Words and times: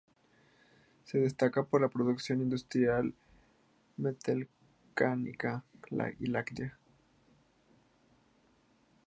Se 1.03 1.19
destaca 1.19 1.61
por 1.63 1.83
su 1.83 1.89
producción 1.91 2.41
industrial 2.41 3.13
metalmecánica 3.97 5.63
y 6.19 6.25
láctea. 6.25 6.75